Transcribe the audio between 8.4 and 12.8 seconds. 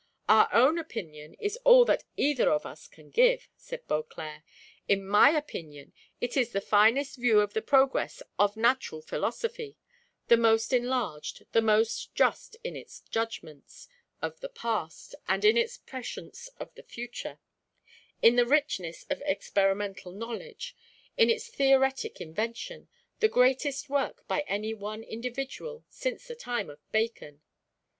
natural philosophy, the most enlarged, the most just in